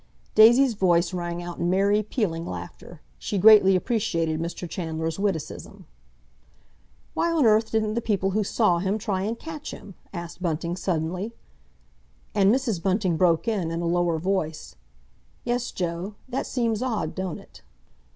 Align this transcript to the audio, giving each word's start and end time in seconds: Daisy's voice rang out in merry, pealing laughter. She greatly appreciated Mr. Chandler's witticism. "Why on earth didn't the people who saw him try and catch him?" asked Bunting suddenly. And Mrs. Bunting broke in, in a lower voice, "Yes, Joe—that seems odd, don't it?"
Daisy's 0.33 0.73
voice 0.73 1.13
rang 1.13 1.43
out 1.43 1.59
in 1.59 1.69
merry, 1.69 2.01
pealing 2.01 2.43
laughter. 2.43 3.01
She 3.19 3.37
greatly 3.37 3.75
appreciated 3.75 4.39
Mr. 4.39 4.67
Chandler's 4.67 5.19
witticism. 5.19 5.85
"Why 7.13 7.31
on 7.31 7.45
earth 7.45 7.69
didn't 7.69 7.93
the 7.93 8.01
people 8.01 8.31
who 8.31 8.43
saw 8.43 8.79
him 8.79 8.97
try 8.97 9.21
and 9.21 9.37
catch 9.37 9.69
him?" 9.69 9.93
asked 10.11 10.41
Bunting 10.41 10.75
suddenly. 10.75 11.35
And 12.33 12.51
Mrs. 12.51 12.81
Bunting 12.81 13.15
broke 13.15 13.47
in, 13.47 13.69
in 13.69 13.79
a 13.79 13.85
lower 13.85 14.17
voice, 14.17 14.75
"Yes, 15.43 15.69
Joe—that 15.69 16.47
seems 16.47 16.81
odd, 16.81 17.13
don't 17.13 17.37
it?" 17.37 17.61